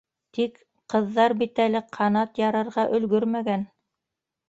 [0.37, 0.55] Тик
[0.93, 3.73] ҡыҙҙар бит әле ҡанат ярырға өлгөрмәгән.